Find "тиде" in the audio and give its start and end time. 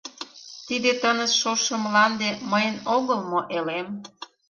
0.67-0.91